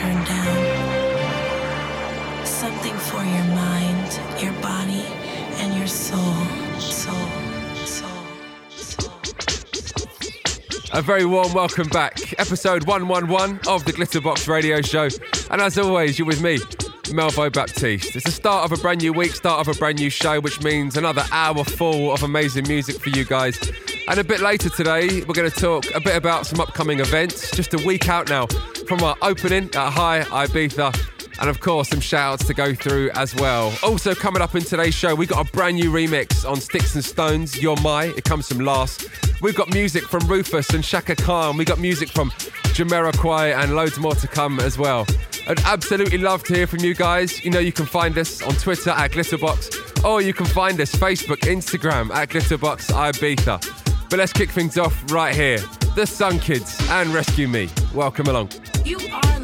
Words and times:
down. 0.00 1.66
Something 2.46 2.96
for 2.96 3.22
your 3.22 3.44
mind, 3.54 4.20
your 4.38 4.52
body, 4.62 5.04
and 5.58 5.76
your 5.76 5.86
soul. 5.86 6.18
Soul, 6.78 7.14
soul, 7.84 8.18
soul. 8.74 9.12
A 10.94 11.02
very 11.02 11.26
warm 11.26 11.52
welcome 11.52 11.88
back. 11.88 12.32
Episode 12.40 12.86
111 12.86 13.60
of 13.68 13.84
the 13.84 13.92
Glitterbox 13.92 14.48
Radio 14.48 14.80
Show. 14.80 15.08
And 15.50 15.60
as 15.60 15.76
always, 15.76 16.18
you're 16.18 16.26
with 16.26 16.40
me, 16.40 16.56
Melvo 17.12 17.52
Baptiste. 17.52 18.16
It's 18.16 18.24
the 18.24 18.30
start 18.30 18.64
of 18.64 18.78
a 18.78 18.80
brand 18.80 19.02
new 19.02 19.12
week, 19.12 19.34
start 19.34 19.60
of 19.60 19.76
a 19.76 19.78
brand 19.78 19.98
new 19.98 20.08
show, 20.08 20.40
which 20.40 20.62
means 20.62 20.96
another 20.96 21.24
hour 21.30 21.62
full 21.62 22.10
of 22.12 22.22
amazing 22.22 22.66
music 22.68 22.98
for 22.98 23.10
you 23.10 23.26
guys. 23.26 23.58
And 24.08 24.18
a 24.18 24.24
bit 24.24 24.40
later 24.40 24.70
today, 24.70 25.20
we're 25.22 25.34
going 25.34 25.50
to 25.50 25.60
talk 25.60 25.84
a 25.94 26.00
bit 26.00 26.16
about 26.16 26.46
some 26.46 26.58
upcoming 26.58 27.00
events. 27.00 27.50
Just 27.50 27.74
a 27.74 27.78
week 27.86 28.08
out 28.08 28.30
now 28.30 28.46
from 28.90 29.04
our 29.04 29.16
opening 29.22 29.66
at 29.76 29.90
High 29.92 30.22
Ibiza. 30.22 31.38
And 31.40 31.48
of 31.48 31.60
course, 31.60 31.90
some 31.90 32.00
shout 32.00 32.32
outs 32.32 32.46
to 32.48 32.54
go 32.54 32.74
through 32.74 33.10
as 33.14 33.32
well. 33.36 33.72
Also, 33.84 34.16
coming 34.16 34.42
up 34.42 34.56
in 34.56 34.62
today's 34.62 34.96
show, 34.96 35.14
we 35.14 35.26
got 35.26 35.48
a 35.48 35.52
brand 35.52 35.76
new 35.76 35.92
remix 35.92 36.44
on 36.44 36.56
Sticks 36.56 36.96
and 36.96 37.04
Stones, 37.04 37.62
You're 37.62 37.80
My. 37.82 38.06
It 38.16 38.24
comes 38.24 38.48
from 38.48 38.58
Last. 38.58 39.08
We've 39.40 39.54
got 39.54 39.72
music 39.72 40.02
from 40.02 40.26
Rufus 40.26 40.70
and 40.70 40.82
Chaka 40.82 41.14
Khan. 41.14 41.56
We 41.56 41.64
got 41.64 41.78
music 41.78 42.08
from 42.08 42.32
Jamiroquai 42.74 43.54
and 43.54 43.76
loads 43.76 43.96
more 43.96 44.16
to 44.16 44.26
come 44.26 44.58
as 44.58 44.76
well. 44.76 45.06
I'd 45.46 45.60
absolutely 45.60 46.18
love 46.18 46.42
to 46.44 46.54
hear 46.54 46.66
from 46.66 46.80
you 46.80 46.96
guys. 46.96 47.44
You 47.44 47.52
know, 47.52 47.60
you 47.60 47.72
can 47.72 47.86
find 47.86 48.18
us 48.18 48.42
on 48.42 48.54
Twitter 48.54 48.90
at 48.90 49.12
Glitterbox, 49.12 50.04
or 50.04 50.20
you 50.20 50.34
can 50.34 50.46
find 50.46 50.80
us 50.80 50.92
Facebook, 50.92 51.42
Instagram 51.42 52.10
at 52.10 52.30
Glitterbox 52.30 52.90
Ibiza. 52.90 53.79
But 54.10 54.18
let's 54.18 54.32
kick 54.32 54.50
things 54.50 54.76
off 54.76 55.04
right 55.12 55.32
here. 55.32 55.58
The 55.94 56.04
Sun 56.04 56.40
Kids 56.40 56.76
and 56.90 57.14
Rescue 57.14 57.46
Me. 57.46 57.68
Welcome 57.94 58.26
along. 58.26 58.50
You 58.84 58.98
are 59.12 59.40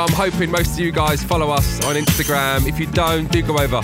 I'm 0.00 0.12
hoping 0.12 0.50
most 0.50 0.72
of 0.72 0.78
you 0.78 0.92
guys 0.92 1.22
follow 1.22 1.50
us 1.50 1.84
on 1.84 1.94
Instagram. 1.94 2.66
If 2.66 2.80
you 2.80 2.86
don't, 2.86 3.30
do 3.30 3.42
go 3.42 3.58
over 3.58 3.82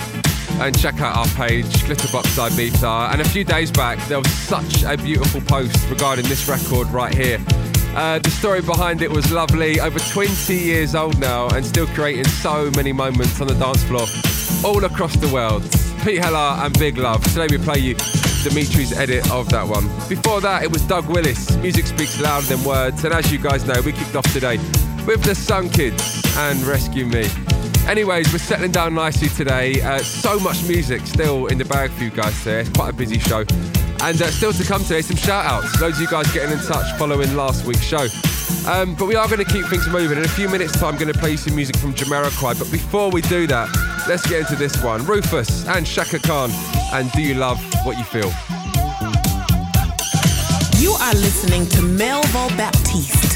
and 0.59 0.75
check 0.79 0.99
out 0.99 1.15
our 1.15 1.27
page, 1.35 1.67
Glitterbox 1.85 2.39
Ibiza. 2.39 3.11
And 3.11 3.21
a 3.21 3.23
few 3.29 3.43
days 3.43 3.69
back, 3.69 3.99
there 4.07 4.17
was 4.17 4.31
such 4.31 4.81
a 4.81 4.97
beautiful 4.97 5.41
post 5.41 5.87
regarding 5.91 6.25
this 6.25 6.47
record 6.49 6.87
right 6.87 7.13
here. 7.13 7.37
Uh, 7.95 8.17
the 8.17 8.31
story 8.31 8.61
behind 8.61 9.03
it 9.03 9.11
was 9.11 9.31
lovely. 9.31 9.79
Over 9.79 9.99
20 9.99 10.55
years 10.55 10.95
old 10.95 11.19
now 11.19 11.49
and 11.49 11.63
still 11.63 11.85
creating 11.87 12.25
so 12.25 12.71
many 12.71 12.91
moments 12.91 13.39
on 13.39 13.47
the 13.47 13.53
dance 13.53 13.83
floor 13.83 14.07
all 14.65 14.83
across 14.85 15.15
the 15.17 15.31
world. 15.31 15.61
Pete 16.03 16.17
Heller 16.17 16.65
and 16.65 16.77
Big 16.79 16.97
Love. 16.97 17.23
Today 17.25 17.45
we 17.47 17.63
play 17.63 17.77
you 17.77 17.93
Dimitri's 18.43 18.91
edit 18.91 19.29
of 19.31 19.49
that 19.49 19.67
one. 19.67 19.85
Before 20.09 20.41
that, 20.41 20.63
it 20.63 20.71
was 20.71 20.81
Doug 20.81 21.05
Willis. 21.09 21.55
Music 21.57 21.85
speaks 21.85 22.19
louder 22.19 22.47
than 22.47 22.63
words. 22.63 23.03
And 23.05 23.13
as 23.13 23.31
you 23.31 23.37
guys 23.37 23.65
know, 23.65 23.79
we 23.85 23.91
kicked 23.91 24.15
off 24.15 24.25
today 24.33 24.57
with 25.07 25.23
the 25.23 25.33
Sun 25.33 25.69
Kids 25.69 26.21
and 26.35 26.61
Rescue 26.63 27.05
Me. 27.05 27.25
Anyways, 27.87 28.31
we're 28.33 28.39
settling 28.39 28.73
down 28.73 28.93
nicely 28.93 29.29
today. 29.29 29.81
Uh, 29.81 29.99
so 29.99 30.37
much 30.37 30.61
music 30.67 31.07
still 31.07 31.47
in 31.47 31.57
the 31.57 31.63
bag 31.63 31.89
for 31.91 32.03
you 32.03 32.09
guys 32.09 32.37
today. 32.39 32.59
It's 32.59 32.69
quite 32.69 32.89
a 32.89 32.93
busy 32.93 33.17
show. 33.17 33.45
And 34.01 34.21
uh, 34.21 34.27
still 34.27 34.51
to 34.51 34.63
come 34.65 34.83
today, 34.83 35.01
some 35.01 35.15
shout 35.15 35.45
outs. 35.45 35.79
Loads 35.79 35.95
of 35.95 36.01
you 36.01 36.07
guys 36.09 36.29
getting 36.33 36.51
in 36.51 36.63
touch 36.65 36.85
following 36.97 37.35
last 37.37 37.65
week's 37.65 37.81
show. 37.81 38.07
Um, 38.69 38.95
but 38.95 39.05
we 39.05 39.15
are 39.15 39.27
going 39.29 39.43
to 39.43 39.51
keep 39.51 39.65
things 39.67 39.87
moving. 39.87 40.17
In 40.17 40.25
a 40.25 40.29
few 40.29 40.49
minutes' 40.49 40.77
time, 40.77 40.95
I'm 40.95 40.99
going 40.99 41.13
to 41.13 41.17
play 41.17 41.37
some 41.37 41.55
music 41.55 41.77
from 41.77 41.93
Jamiroquai. 41.93 42.59
But 42.59 42.69
before 42.69 43.09
we 43.09 43.21
do 43.21 43.47
that, 43.47 43.69
let's 44.09 44.27
get 44.27 44.41
into 44.41 44.57
this 44.57 44.83
one. 44.83 45.05
Rufus 45.05 45.65
and 45.67 45.87
Chaka 45.87 46.19
Khan. 46.19 46.51
And 46.91 47.09
Do 47.13 47.21
You 47.21 47.35
Love 47.35 47.59
What 47.85 47.97
You 47.97 48.03
Feel? 48.03 48.31
You 50.77 50.91
are 50.91 51.13
listening 51.13 51.65
to 51.69 51.77
Melvo 51.77 52.49
Baptiste. 52.57 53.26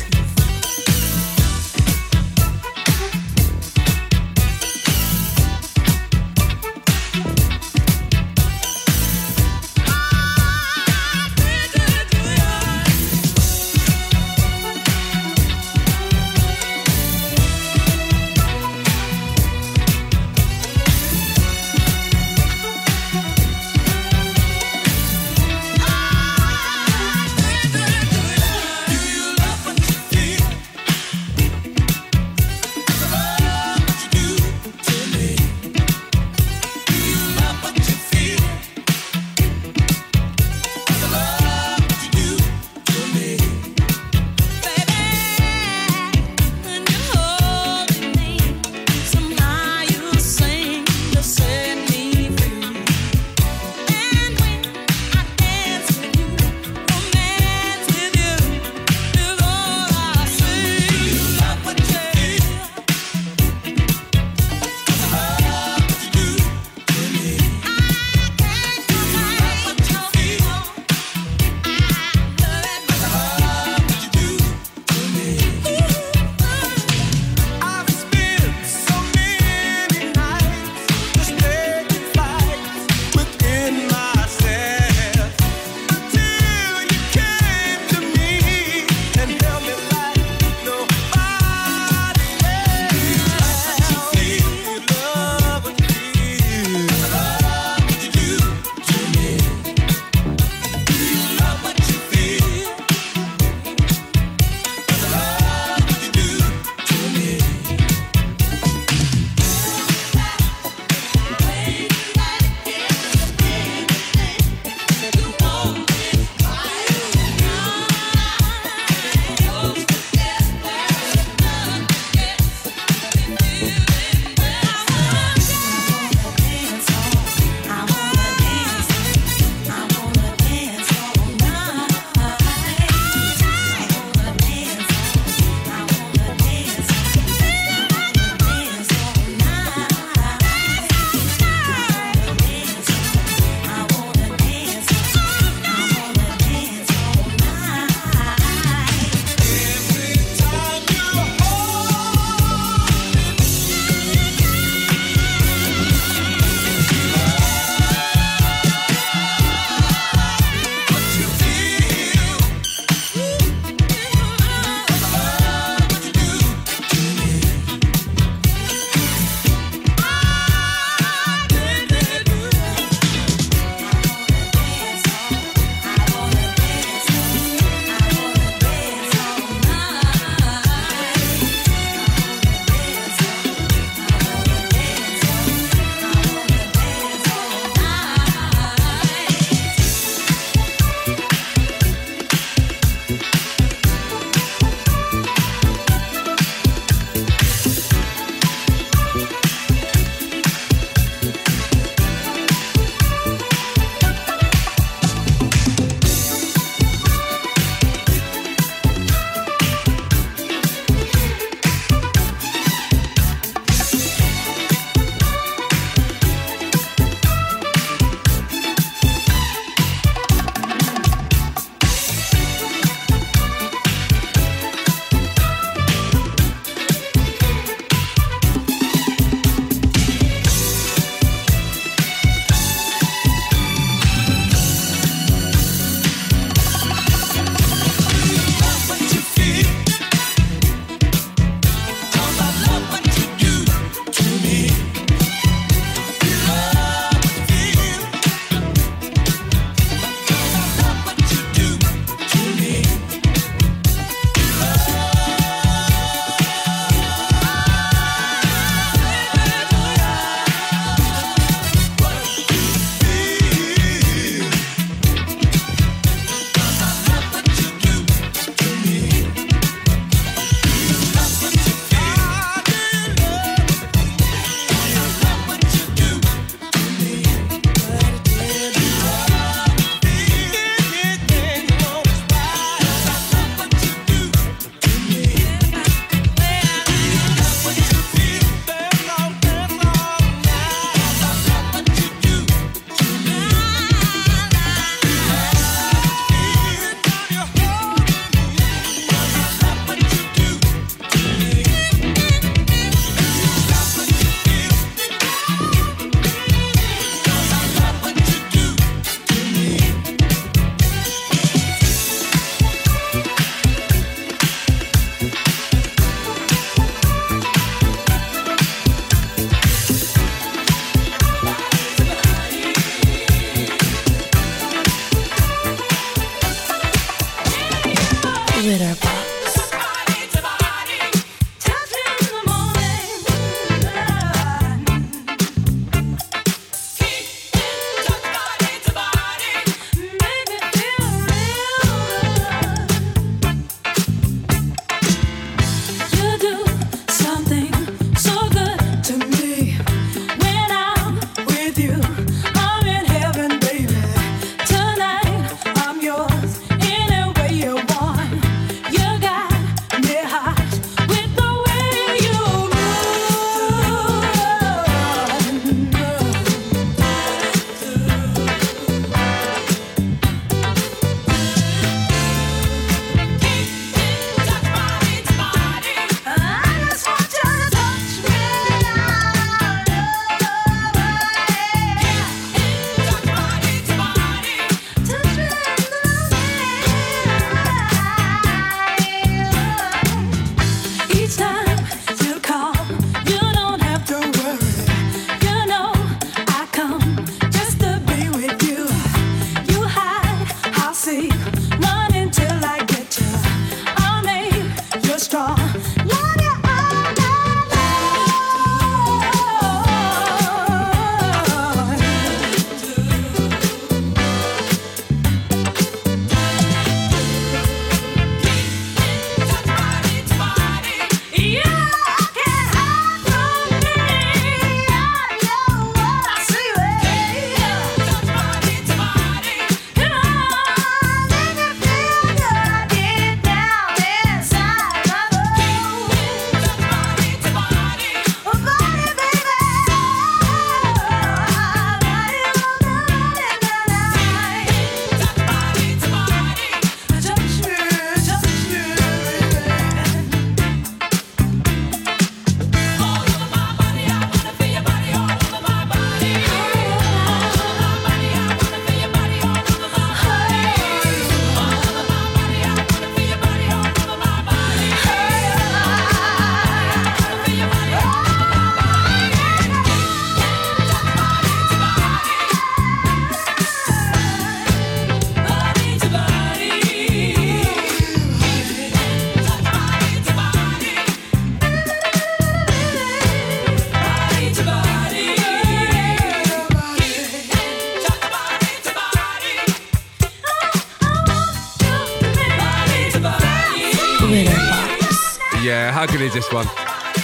Is 496.31 496.45
this 496.45 496.53
one? 496.53 496.65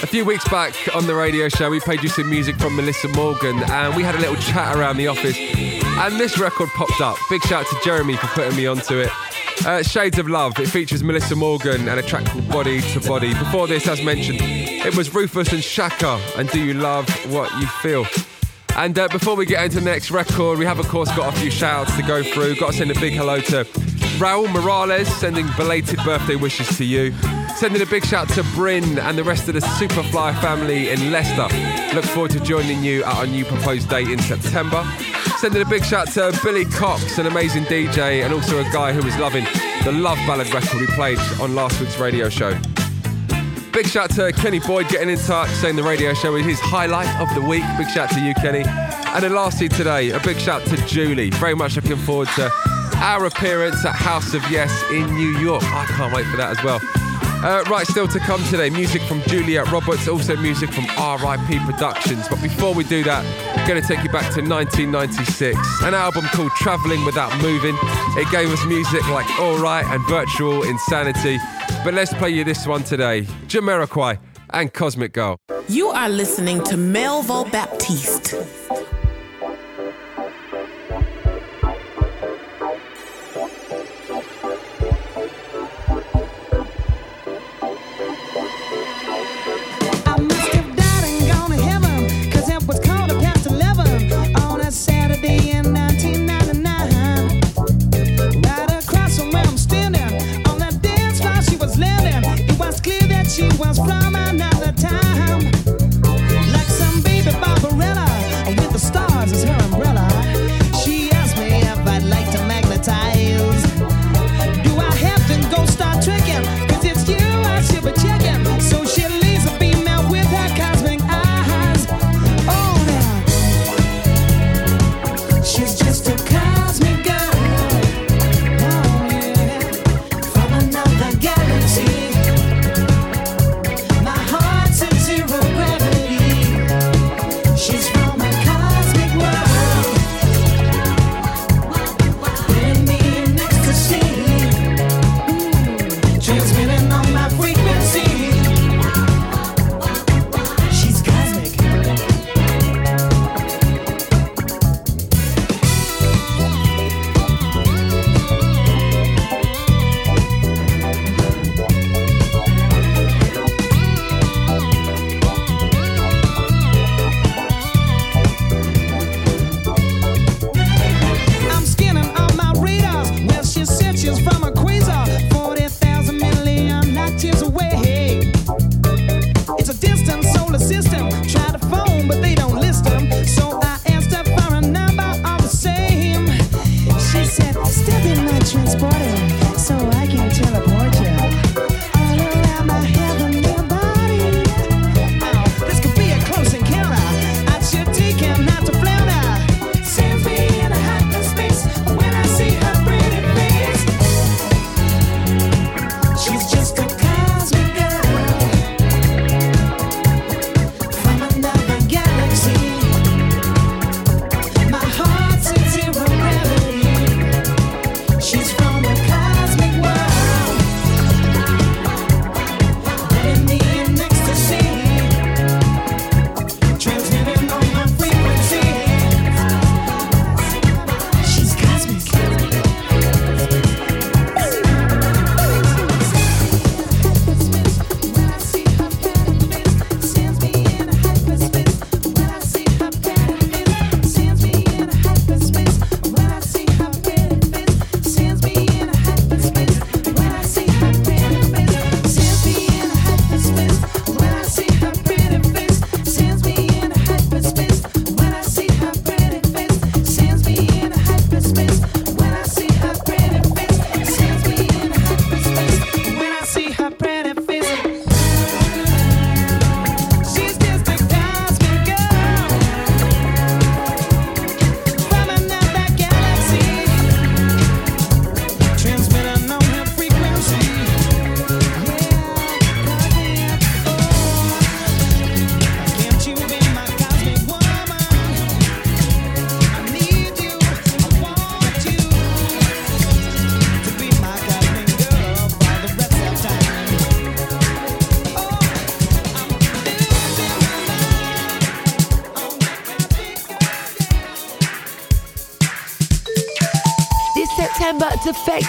A 0.02 0.06
few 0.06 0.22
weeks 0.22 0.46
back 0.50 0.74
on 0.94 1.06
the 1.06 1.14
radio 1.14 1.48
show, 1.48 1.70
we 1.70 1.80
played 1.80 2.02
you 2.02 2.10
some 2.10 2.28
music 2.28 2.56
from 2.56 2.76
Melissa 2.76 3.08
Morgan 3.08 3.58
and 3.70 3.96
we 3.96 4.02
had 4.02 4.14
a 4.14 4.18
little 4.18 4.36
chat 4.36 4.76
around 4.76 4.98
the 4.98 5.06
office. 5.06 5.34
And 5.38 6.20
this 6.20 6.38
record 6.38 6.68
popped 6.76 7.00
up. 7.00 7.16
Big 7.30 7.40
shout 7.44 7.64
out 7.64 7.70
to 7.70 7.80
Jeremy 7.82 8.16
for 8.16 8.26
putting 8.26 8.54
me 8.54 8.66
onto 8.66 8.98
it. 8.98 9.08
Uh, 9.64 9.82
Shades 9.82 10.18
of 10.18 10.28
Love. 10.28 10.58
It 10.60 10.66
features 10.66 11.02
Melissa 11.02 11.36
Morgan 11.36 11.88
and 11.88 11.98
a 11.98 12.02
track 12.02 12.26
called 12.26 12.50
Body 12.50 12.82
to 12.82 13.00
Body. 13.00 13.32
Before 13.32 13.66
this, 13.66 13.88
as 13.88 14.02
mentioned, 14.02 14.40
it 14.42 14.94
was 14.94 15.14
Rufus 15.14 15.54
and 15.54 15.62
Chaka 15.62 16.20
and 16.36 16.50
Do 16.50 16.62
You 16.62 16.74
Love 16.74 17.08
What 17.32 17.50
You 17.58 17.66
Feel? 17.80 18.04
And 18.76 18.98
uh, 18.98 19.08
before 19.08 19.36
we 19.36 19.46
get 19.46 19.64
into 19.64 19.78
the 19.78 19.86
next 19.86 20.10
record, 20.10 20.58
we 20.58 20.66
have, 20.66 20.78
of 20.78 20.88
course, 20.88 21.08
got 21.16 21.34
a 21.34 21.40
few 21.40 21.50
shouts 21.50 21.96
to 21.96 22.02
go 22.02 22.22
through. 22.22 22.56
Got 22.56 22.72
to 22.72 22.76
send 22.76 22.90
a 22.90 23.00
big 23.00 23.14
hello 23.14 23.40
to 23.40 23.64
Raul 24.18 24.52
Morales, 24.52 25.08
sending 25.08 25.46
belated 25.56 25.98
birthday 26.04 26.36
wishes 26.36 26.76
to 26.76 26.84
you. 26.84 27.14
Sending 27.58 27.82
a 27.82 27.86
big 27.86 28.06
shout 28.06 28.28
to 28.28 28.44
Bryn 28.54 29.00
and 29.00 29.18
the 29.18 29.24
rest 29.24 29.48
of 29.48 29.54
the 29.54 29.60
Superfly 29.60 30.40
family 30.40 30.90
in 30.90 31.10
Leicester. 31.10 31.48
Look 31.92 32.04
forward 32.04 32.30
to 32.30 32.38
joining 32.38 32.84
you 32.84 33.02
at 33.02 33.16
our 33.16 33.26
new 33.26 33.44
proposed 33.44 33.88
date 33.90 34.06
in 34.06 34.20
September. 34.20 34.88
Sending 35.38 35.60
a 35.60 35.64
big 35.64 35.84
shout 35.84 36.06
to 36.12 36.38
Billy 36.44 36.64
Cox, 36.66 37.18
an 37.18 37.26
amazing 37.26 37.64
DJ, 37.64 38.24
and 38.24 38.32
also 38.32 38.60
a 38.60 38.64
guy 38.72 38.92
who 38.92 39.02
was 39.02 39.16
loving 39.18 39.42
the 39.82 39.90
Love 39.90 40.18
Ballad 40.18 40.54
record 40.54 40.80
we 40.80 40.86
played 40.86 41.18
on 41.40 41.56
last 41.56 41.80
week's 41.80 41.98
radio 41.98 42.28
show. 42.28 42.56
Big 43.72 43.88
shout 43.88 44.10
to 44.10 44.30
Kenny 44.34 44.60
Boyd 44.60 44.88
getting 44.88 45.10
in 45.10 45.18
touch, 45.18 45.50
saying 45.50 45.74
the 45.74 45.82
radio 45.82 46.14
show 46.14 46.36
is 46.36 46.46
his 46.46 46.60
highlight 46.60 47.08
of 47.20 47.28
the 47.34 47.42
week. 47.42 47.64
Big 47.76 47.90
shout 47.90 48.08
to 48.10 48.20
you, 48.20 48.34
Kenny. 48.34 48.62
And 48.62 49.24
then 49.24 49.34
lastly 49.34 49.68
today, 49.68 50.10
a 50.10 50.20
big 50.20 50.38
shout 50.38 50.64
to 50.66 50.76
Julie. 50.86 51.30
Very 51.30 51.56
much 51.56 51.74
looking 51.74 51.96
forward 51.96 52.28
to 52.36 52.52
our 52.98 53.24
appearance 53.26 53.84
at 53.84 53.96
House 53.96 54.32
of 54.32 54.48
Yes 54.48 54.72
in 54.92 55.12
New 55.16 55.36
York. 55.40 55.64
I 55.64 55.86
can't 55.86 56.14
wait 56.14 56.26
for 56.26 56.36
that 56.36 56.56
as 56.56 56.64
well. 56.64 56.80
Uh, 57.40 57.62
right, 57.70 57.86
still 57.86 58.08
to 58.08 58.18
come 58.18 58.42
today, 58.44 58.68
music 58.68 59.00
from 59.02 59.22
Juliet 59.22 59.70
Roberts, 59.70 60.08
also 60.08 60.36
music 60.36 60.72
from 60.72 60.84
RIP 60.86 61.62
Productions. 61.62 62.26
But 62.28 62.42
before 62.42 62.74
we 62.74 62.82
do 62.82 63.04
that, 63.04 63.24
I'm 63.56 63.68
going 63.68 63.80
to 63.80 63.86
take 63.86 64.02
you 64.02 64.10
back 64.10 64.34
to 64.34 64.42
1996, 64.42 65.56
an 65.84 65.94
album 65.94 66.24
called 66.32 66.50
Travelling 66.56 67.04
Without 67.04 67.30
Moving. 67.40 67.76
It 68.16 68.28
gave 68.32 68.50
us 68.50 68.64
music 68.66 69.08
like 69.10 69.30
Alright 69.38 69.84
and 69.86 70.04
Virtual 70.08 70.64
Insanity. 70.64 71.38
But 71.84 71.94
let's 71.94 72.12
play 72.14 72.30
you 72.30 72.42
this 72.42 72.66
one 72.66 72.82
today 72.82 73.22
Jamiroquai 73.46 74.18
and 74.50 74.74
Cosmic 74.74 75.12
Girl. 75.12 75.38
You 75.68 75.88
are 75.88 76.08
listening 76.08 76.64
to 76.64 76.74
Melvo 76.74 77.50
Baptiste. 77.52 78.34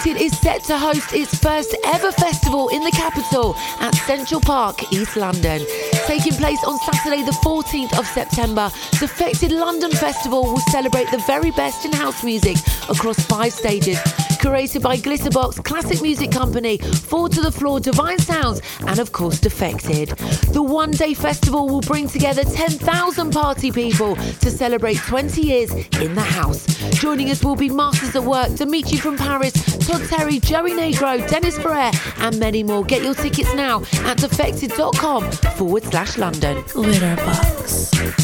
Defected 0.02 0.22
is 0.22 0.38
set 0.38 0.64
to 0.64 0.78
host 0.78 1.12
its 1.12 1.38
first 1.40 1.76
ever 1.84 2.10
festival 2.12 2.70
in 2.70 2.82
the 2.82 2.90
capital 2.90 3.54
at 3.80 3.94
Central 4.06 4.40
Park, 4.40 4.90
East 4.94 5.14
London. 5.14 5.60
Taking 6.06 6.32
place 6.32 6.58
on 6.64 6.78
Saturday, 6.78 7.22
the 7.22 7.36
14th 7.44 7.98
of 7.98 8.06
September, 8.06 8.70
Defected 8.92 9.52
London 9.52 9.90
Festival 9.90 10.44
will 10.44 10.60
celebrate 10.70 11.10
the 11.10 11.22
very 11.26 11.50
best 11.50 11.84
in 11.84 11.92
house 11.92 12.24
music 12.24 12.56
across 12.88 13.20
five 13.26 13.52
stages. 13.52 13.98
Curated 14.40 14.80
by 14.82 14.96
Glitterbox, 14.96 15.62
Classic 15.64 16.00
Music 16.00 16.32
Company, 16.32 16.78
Four 16.78 17.28
to 17.28 17.42
the 17.42 17.52
Floor, 17.52 17.78
Divine 17.78 18.18
Sounds, 18.18 18.62
and 18.86 18.98
of 18.98 19.12
course, 19.12 19.38
Defected. 19.38 20.08
The 20.54 20.62
one 20.62 20.92
day 20.92 21.12
festival 21.12 21.68
will 21.68 21.82
bring 21.82 22.08
together 22.08 22.42
10,000 22.42 23.32
party 23.32 23.70
people 23.70 24.16
to 24.16 24.50
celebrate 24.50 24.96
20 24.96 25.42
years 25.42 25.70
in 25.74 26.14
the 26.14 26.22
house. 26.22 26.64
Joining 26.98 27.30
us 27.30 27.44
will 27.44 27.54
be 27.54 27.68
Masters 27.68 28.16
at 28.16 28.24
Work, 28.24 28.54
Dimitri 28.54 28.96
from 28.96 29.18
Paris, 29.18 29.52
Todd 29.86 30.08
Terry, 30.08 30.40
Joey 30.40 30.72
Negro, 30.72 31.28
Dennis 31.28 31.58
Ferrer, 31.58 31.90
and 32.20 32.38
many 32.40 32.62
more. 32.62 32.82
Get 32.82 33.02
your 33.02 33.14
tickets 33.14 33.52
now 33.54 33.80
at 34.06 34.16
defected.com 34.16 35.30
forward 35.32 35.84
slash 35.84 36.16
London. 36.16 36.62
Glitterbox. 36.62 38.19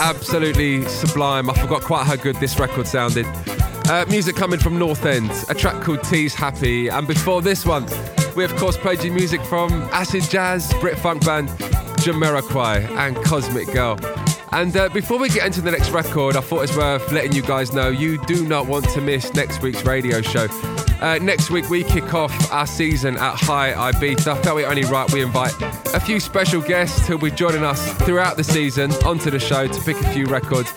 Absolutely 0.00 0.84
sublime. 0.86 1.48
I 1.50 1.54
forgot 1.54 1.82
quite 1.82 2.06
how 2.06 2.16
good 2.16 2.36
this 2.36 2.58
record 2.58 2.86
sounded. 2.86 3.26
Uh, 3.86 4.04
music 4.08 4.36
coming 4.36 4.58
from 4.58 4.78
North 4.78 5.04
End, 5.04 5.30
a 5.48 5.54
track 5.54 5.82
called 5.82 6.02
Tee's 6.04 6.34
Happy. 6.34 6.88
And 6.88 7.06
before 7.06 7.42
this 7.42 7.64
one, 7.66 7.86
we 8.34 8.44
of 8.44 8.54
course 8.56 8.76
played 8.76 9.02
you 9.04 9.12
music 9.12 9.42
from 9.42 9.70
Acid 9.92 10.24
Jazz, 10.24 10.72
Brit 10.80 10.98
Funk 10.98 11.24
Band, 11.24 11.48
Jamiroquai, 12.00 12.88
and 12.96 13.16
Cosmic 13.24 13.72
Girl. 13.72 13.98
And 14.52 14.76
uh, 14.76 14.88
before 14.88 15.18
we 15.18 15.28
get 15.28 15.46
into 15.46 15.60
the 15.60 15.70
next 15.70 15.90
record, 15.90 16.36
I 16.36 16.40
thought 16.40 16.62
it's 16.62 16.76
worth 16.76 17.10
letting 17.12 17.32
you 17.32 17.42
guys 17.42 17.72
know 17.72 17.88
you 17.88 18.18
do 18.26 18.46
not 18.46 18.66
want 18.66 18.88
to 18.90 19.00
miss 19.00 19.34
next 19.34 19.62
week's 19.62 19.84
radio 19.84 20.22
show. 20.22 20.46
Uh, 21.04 21.18
next 21.18 21.50
week, 21.50 21.68
we 21.68 21.84
kick 21.84 22.14
off 22.14 22.50
our 22.50 22.66
season 22.66 23.18
at 23.18 23.34
High 23.34 23.74
Ibiza. 23.74 24.42
Felt 24.42 24.58
it 24.58 24.64
only 24.64 24.84
right 24.84 25.12
we 25.12 25.20
invite 25.20 25.52
a 25.92 26.00
few 26.00 26.18
special 26.18 26.62
guests 26.62 27.06
who'll 27.06 27.18
be 27.18 27.30
joining 27.30 27.62
us 27.62 27.92
throughout 28.04 28.38
the 28.38 28.42
season 28.42 28.90
onto 29.04 29.30
the 29.30 29.38
show 29.38 29.66
to 29.66 29.80
pick 29.82 30.00
a 30.00 30.12
few 30.14 30.24
records 30.24 30.72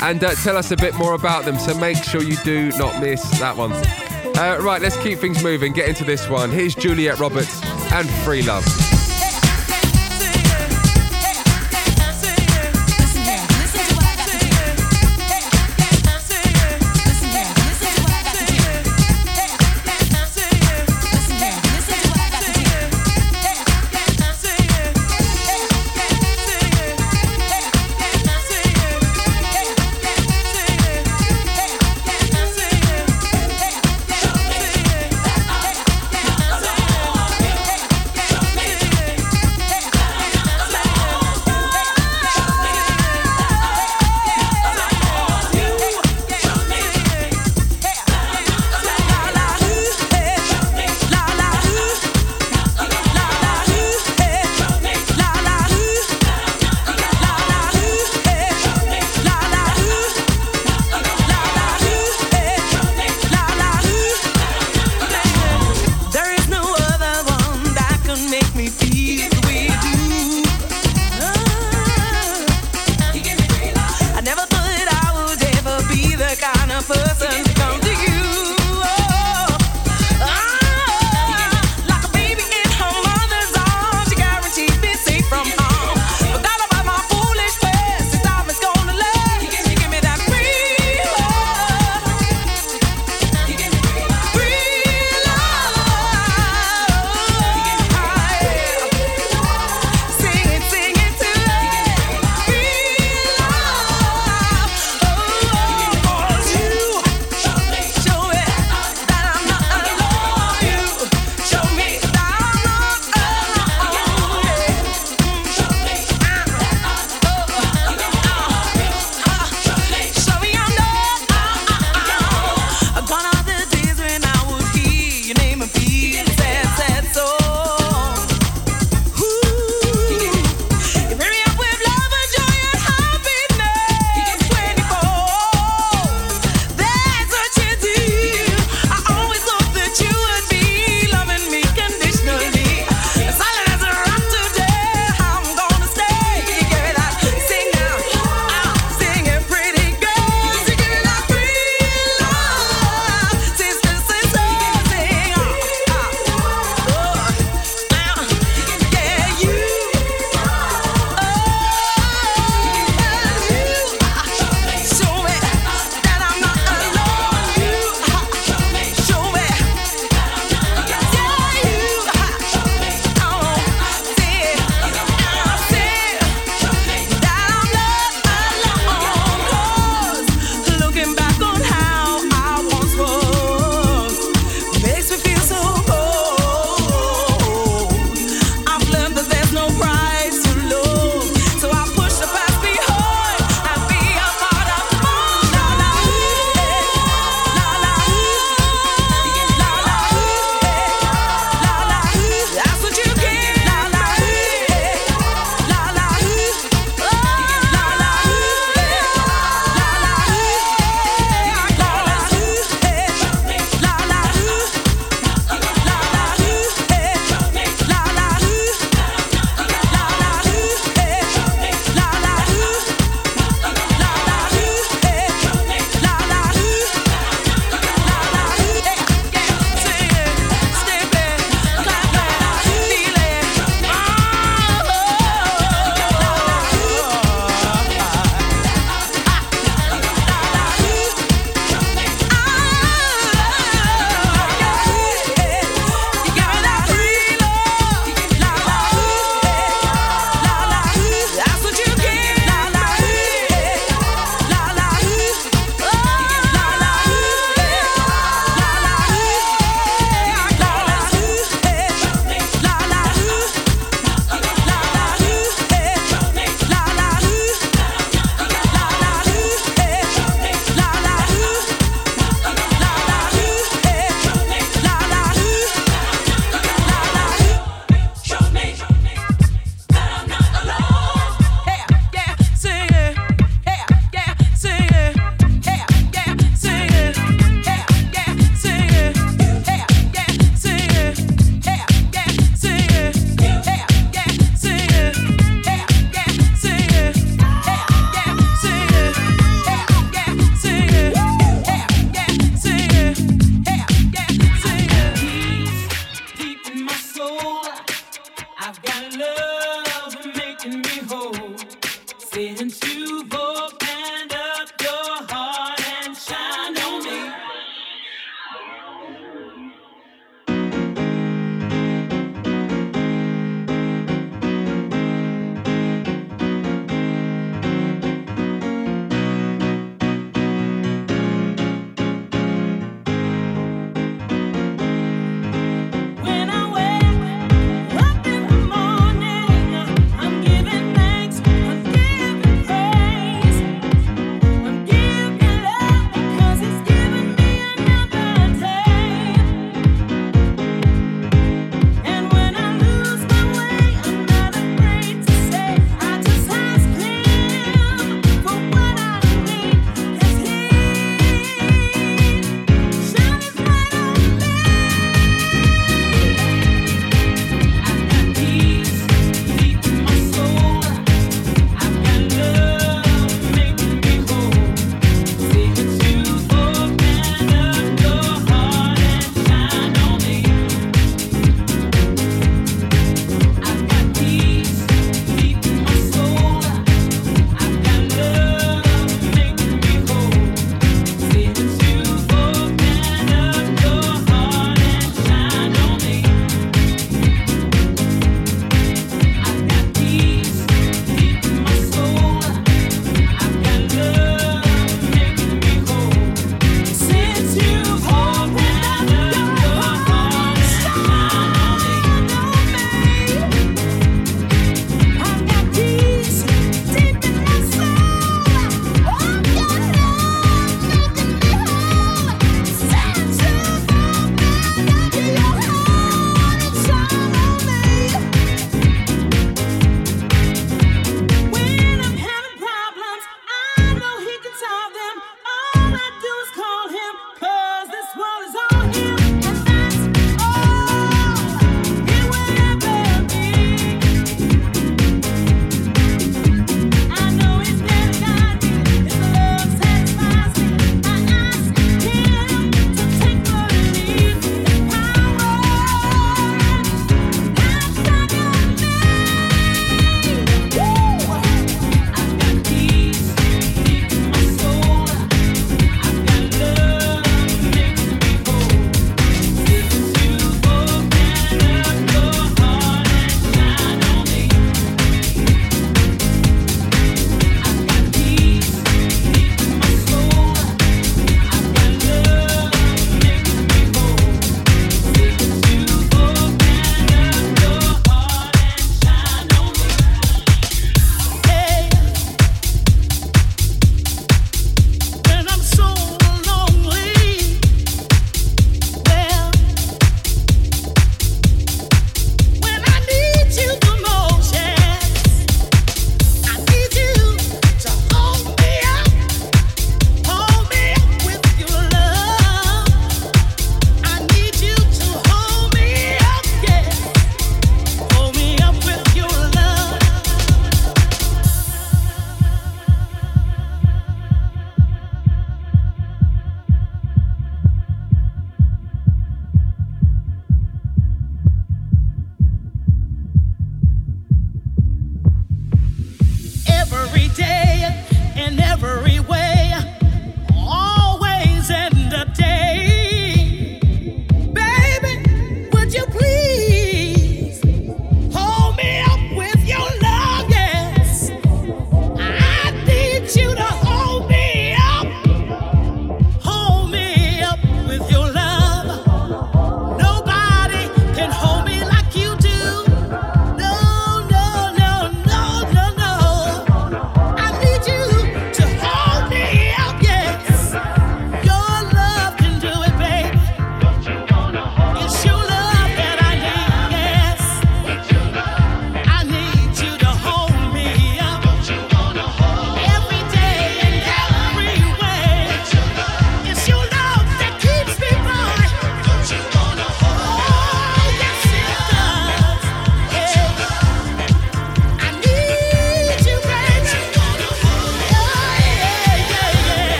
and 0.00 0.24
uh, 0.24 0.34
tell 0.36 0.56
us 0.56 0.70
a 0.70 0.76
bit 0.78 0.94
more 0.94 1.12
about 1.12 1.44
them. 1.44 1.58
So 1.58 1.76
make 1.78 2.02
sure 2.02 2.22
you 2.22 2.38
do 2.42 2.70
not 2.78 3.02
miss 3.02 3.22
that 3.38 3.54
one. 3.54 3.72
Uh, 3.72 4.58
right, 4.62 4.80
let's 4.80 4.96
keep 5.02 5.18
things 5.18 5.42
moving. 5.42 5.74
Get 5.74 5.90
into 5.90 6.04
this 6.04 6.26
one. 6.26 6.50
Here's 6.50 6.74
Juliet 6.74 7.18
Roberts 7.18 7.62
and 7.92 8.08
Free 8.24 8.40
Love. 8.40 8.64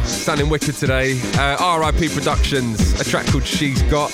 Groover, 0.00 0.06
sounding 0.06 0.48
wicked 0.48 0.74
today. 0.74 1.20
Uh, 1.34 1.78
RIP 1.80 2.10
Productions, 2.12 3.00
a 3.00 3.04
track 3.04 3.26
called 3.26 3.44
She's 3.44 3.82
Got. 3.82 4.12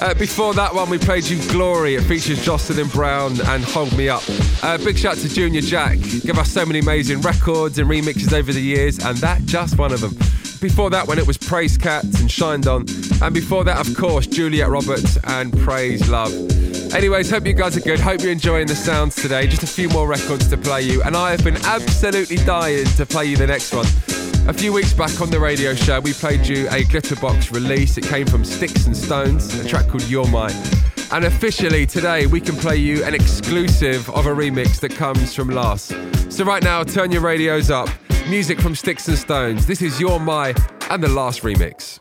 Uh, 0.00 0.14
before 0.14 0.52
that 0.54 0.74
one, 0.74 0.90
we 0.90 0.98
played 0.98 1.24
you 1.24 1.40
Glory. 1.50 1.94
It 1.94 2.02
features 2.02 2.44
Jocelyn 2.44 2.88
Brown 2.88 3.40
and 3.46 3.62
Hold 3.64 3.96
Me 3.96 4.08
Up. 4.08 4.22
Uh, 4.62 4.78
big 4.78 4.98
shout 4.98 5.16
to 5.18 5.28
Junior 5.28 5.60
Jack. 5.60 5.98
Give 6.22 6.38
us 6.38 6.50
so 6.50 6.66
many 6.66 6.80
amazing 6.80 7.20
records 7.20 7.78
and 7.78 7.88
remixes 7.88 8.32
over 8.32 8.52
the 8.52 8.60
years, 8.60 8.98
and 9.04 9.16
that 9.18 9.44
just 9.44 9.78
one 9.78 9.92
of 9.92 10.00
them. 10.00 10.12
Before 10.60 10.90
that 10.90 11.06
one, 11.06 11.18
it 11.18 11.26
was 11.26 11.36
Praise 11.38 11.76
Cats 11.76 12.20
and 12.20 12.30
Shined 12.30 12.66
On. 12.66 12.84
And 13.20 13.34
before 13.34 13.64
that, 13.64 13.84
of 13.84 13.96
course, 13.96 14.26
Juliet 14.26 14.68
Roberts 14.68 15.18
and 15.24 15.56
Praise 15.60 16.08
Love. 16.08 16.32
Anyways, 16.94 17.30
hope 17.30 17.46
you 17.46 17.52
guys 17.52 17.76
are 17.76 17.80
good. 17.80 17.98
Hope 17.98 18.22
you're 18.22 18.32
enjoying 18.32 18.66
the 18.66 18.76
sounds 18.76 19.16
today. 19.16 19.46
Just 19.46 19.62
a 19.62 19.66
few 19.66 19.88
more 19.88 20.06
records 20.06 20.48
to 20.48 20.56
play 20.56 20.82
you, 20.82 21.02
and 21.02 21.16
I 21.16 21.30
have 21.30 21.42
been 21.42 21.56
absolutely 21.64 22.36
dying 22.36 22.84
to 22.84 23.06
play 23.06 23.26
you 23.26 23.36
the 23.36 23.46
next 23.46 23.72
one. 23.72 23.86
A 24.48 24.52
few 24.52 24.72
weeks 24.72 24.92
back 24.92 25.20
on 25.20 25.30
the 25.30 25.38
radio 25.38 25.72
show, 25.72 26.00
we 26.00 26.12
played 26.12 26.48
you 26.48 26.66
a 26.66 26.82
Glitterbox 26.82 27.52
release. 27.52 27.96
It 27.96 28.02
came 28.02 28.26
from 28.26 28.44
Sticks 28.44 28.86
and 28.86 28.96
Stones, 28.96 29.54
a 29.54 29.64
track 29.64 29.86
called 29.86 30.02
You're 30.08 30.26
Mine. 30.26 30.54
And 31.12 31.24
officially 31.26 31.86
today, 31.86 32.26
we 32.26 32.40
can 32.40 32.56
play 32.56 32.76
you 32.76 33.04
an 33.04 33.14
exclusive 33.14 34.10
of 34.10 34.26
a 34.26 34.30
remix 34.30 34.80
that 34.80 34.96
comes 34.96 35.32
from 35.32 35.50
Lars. 35.50 35.94
So 36.28 36.44
right 36.44 36.62
now, 36.62 36.82
turn 36.82 37.12
your 37.12 37.22
radios 37.22 37.70
up. 37.70 37.88
Music 38.28 38.60
from 38.60 38.74
Sticks 38.74 39.06
and 39.06 39.16
Stones. 39.16 39.64
This 39.64 39.80
is 39.80 40.00
You're 40.00 40.18
My 40.18 40.54
and 40.90 41.00
the 41.00 41.08
last 41.08 41.42
remix. 41.42 42.00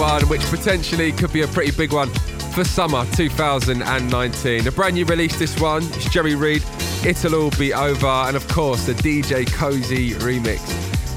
One 0.00 0.22
which 0.28 0.42
potentially 0.42 1.12
could 1.12 1.32
be 1.32 1.42
a 1.42 1.48
pretty 1.48 1.70
big 1.70 1.92
one 1.92 2.08
for 2.54 2.64
summer 2.64 3.04
2019. 3.12 4.66
A 4.66 4.70
brand 4.72 4.94
new 4.94 5.04
release, 5.04 5.38
this 5.38 5.58
one. 5.60 5.82
It's 5.82 6.08
Jerry 6.08 6.34
Reed, 6.34 6.64
It'll 7.04 7.34
All 7.34 7.50
Be 7.50 7.72
Over, 7.72 8.06
and 8.06 8.36
of 8.36 8.46
course, 8.48 8.86
the 8.86 8.94
DJ 8.94 9.46
Cozy 9.52 10.12
remix. 10.12 10.60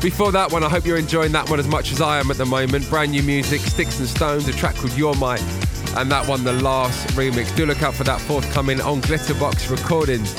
Before 0.01 0.32
that 0.32 0.51
one, 0.51 0.63
I 0.63 0.69
hope 0.69 0.86
you're 0.86 0.97
enjoying 0.97 1.32
that 1.32 1.49
one 1.49 1.59
as 1.59 1.67
much 1.67 1.91
as 1.91 2.01
I 2.01 2.19
am 2.19 2.30
at 2.30 2.38
the 2.38 2.45
moment. 2.45 2.89
Brand 2.89 3.11
new 3.11 3.23
music, 3.23 3.61
Sticks 3.61 3.99
and 3.99 4.07
Stones, 4.07 4.47
a 4.47 4.53
track 4.53 4.75
called 4.75 4.93
You're 4.93 5.15
Mine, 5.15 5.41
and 5.95 6.11
that 6.11 6.28
one, 6.28 6.43
the 6.43 6.53
last 6.53 7.07
remix. 7.09 7.55
Do 7.55 7.65
look 7.65 7.84
out 7.84 7.93
for 7.93 8.03
that 8.03 8.21
forthcoming 8.21 8.82
on 8.82 9.01
Glitterbox 9.01 9.69
Recordings. 9.69 10.34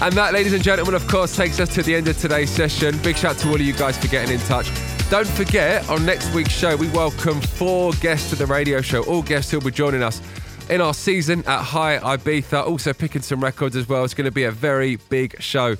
And 0.00 0.14
that, 0.14 0.32
ladies 0.32 0.52
and 0.52 0.62
gentlemen, 0.62 0.94
of 0.94 1.06
course, 1.08 1.36
takes 1.36 1.60
us 1.60 1.68
to 1.74 1.82
the 1.82 1.94
end 1.94 2.08
of 2.08 2.18
today's 2.18 2.50
session. 2.50 2.98
Big 2.98 3.16
shout 3.16 3.36
to 3.38 3.48
all 3.48 3.56
of 3.56 3.60
you 3.60 3.72
guys 3.72 3.98
for 3.98 4.08
getting 4.08 4.34
in 4.34 4.40
touch. 4.46 4.70
Don't 5.10 5.26
forget, 5.26 5.88
on 5.90 6.06
next 6.06 6.32
week's 6.32 6.52
show, 6.52 6.76
we 6.76 6.88
welcome 6.90 7.40
four 7.40 7.92
guests 7.94 8.30
to 8.30 8.36
the 8.36 8.46
radio 8.46 8.80
show, 8.80 9.02
all 9.06 9.22
guests 9.22 9.50
who'll 9.50 9.60
be 9.60 9.72
joining 9.72 10.04
us 10.04 10.22
in 10.68 10.80
our 10.80 10.94
season 10.94 11.40
at 11.48 11.62
High 11.64 11.98
Ibiza, 11.98 12.64
also 12.64 12.92
picking 12.92 13.20
some 13.20 13.42
records 13.42 13.74
as 13.74 13.88
well. 13.88 14.04
It's 14.04 14.14
going 14.14 14.26
to 14.26 14.30
be 14.30 14.44
a 14.44 14.52
very 14.52 14.96
big 15.08 15.34
show. 15.42 15.74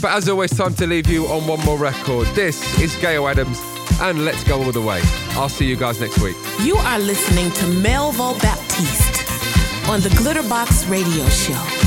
But 0.00 0.10
as 0.10 0.28
always, 0.28 0.50
time 0.56 0.74
to 0.74 0.86
leave 0.88 1.06
you 1.06 1.26
on 1.26 1.46
one 1.46 1.60
more 1.64 1.78
record. 1.78 2.26
This 2.34 2.80
is 2.80 2.96
Gail 2.96 3.28
Adams, 3.28 3.56
and 4.00 4.24
let's 4.24 4.42
go 4.42 4.60
all 4.60 4.72
the 4.72 4.82
way. 4.82 5.00
I'll 5.34 5.48
see 5.48 5.68
you 5.68 5.76
guys 5.76 6.00
next 6.00 6.20
week. 6.20 6.34
You 6.62 6.74
are 6.74 6.98
listening 6.98 7.52
to 7.52 7.64
Melvo 7.66 8.36
Baptiste 8.42 9.88
on 9.88 10.00
the 10.00 10.08
Glitterbox 10.08 10.90
Radio 10.90 11.24
Show. 11.28 11.81